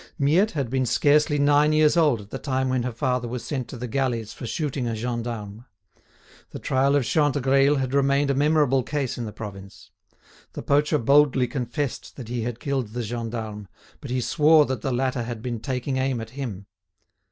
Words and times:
Miette 0.17 0.53
had 0.53 0.71
been 0.71 0.83
scarcely 0.87 1.37
nine 1.37 1.71
years 1.73 1.95
old 1.95 2.21
at 2.21 2.31
the 2.31 2.39
time 2.39 2.69
when 2.69 2.81
her 2.81 2.91
father 2.91 3.27
was 3.27 3.45
sent 3.45 3.67
to 3.67 3.77
the 3.77 3.87
galleys 3.87 4.33
for 4.33 4.47
shooting 4.47 4.87
a 4.87 4.95
gendarme. 4.95 5.63
The 6.49 6.57
trial 6.57 6.95
of 6.95 7.03
Chantegreil 7.03 7.75
had 7.75 7.93
remained 7.93 8.31
a 8.31 8.33
memorable 8.33 8.81
case 8.81 9.19
in 9.19 9.25
the 9.25 9.31
province. 9.31 9.91
The 10.53 10.63
poacher 10.63 10.97
boldly 10.97 11.45
confessed 11.47 12.15
that 12.15 12.29
he 12.29 12.41
had 12.41 12.59
killed 12.59 12.93
the 12.93 13.03
gendarme, 13.03 13.67
but 13.99 14.09
he 14.09 14.21
swore 14.21 14.65
that 14.65 14.81
the 14.81 14.91
latter 14.91 15.21
had 15.21 15.43
been 15.43 15.59
taking 15.59 15.97
aim 15.97 16.19
at 16.19 16.31
him. 16.31 16.65